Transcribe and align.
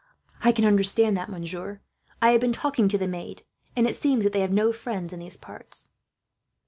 "I 0.43 0.51
can 0.51 0.65
understand 0.65 1.15
that, 1.17 1.29
monsieur. 1.29 1.79
I 2.23 2.31
have 2.31 2.41
been 2.41 2.51
talking 2.53 2.89
to 2.89 2.97
the 2.97 3.07
maid, 3.07 3.43
and 3.75 3.85
it 3.85 3.95
seems 3.95 4.23
that 4.23 4.33
they 4.33 4.39
have 4.41 4.51
no 4.51 4.73
friends 4.73 5.13
in 5.13 5.19
these 5.19 5.37
parts." 5.37 5.89